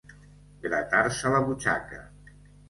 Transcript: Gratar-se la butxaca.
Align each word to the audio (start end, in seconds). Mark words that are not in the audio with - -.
Gratar-se 0.63 1.33
la 1.35 1.43
butxaca. 1.51 2.01